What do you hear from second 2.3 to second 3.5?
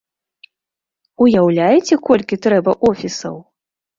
трэба офісаў?!